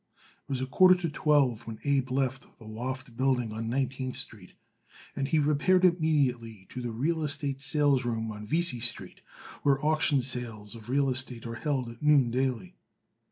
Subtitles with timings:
[0.15, 4.53] It was a quarter to twelve when Abe left the loft building on Nineteenth Street,
[5.15, 9.21] and he repaired immediately to the real estate salesroom on Vesey Street,
[9.61, 12.73] where auction sales of real estate are held at noon daily.